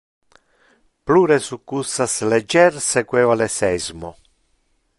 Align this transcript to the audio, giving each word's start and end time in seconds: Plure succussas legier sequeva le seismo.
Plure 1.09 1.37
succussas 1.49 2.15
legier 2.31 2.81
sequeva 2.89 3.39
le 3.43 3.49
seismo. 3.59 4.11